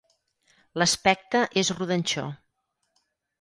[0.81, 2.25] L'aspecte és rodanxó.